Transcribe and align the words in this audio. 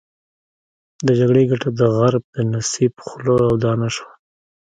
د 1.05 1.07
جګړې 1.19 1.43
ګټه 1.51 1.69
د 1.79 1.81
غرب 1.97 2.23
د 2.35 2.37
نصیب 2.53 2.93
خوله 3.05 3.37
او 3.47 3.53
دانه 3.63 3.87
شوه. 3.95 4.11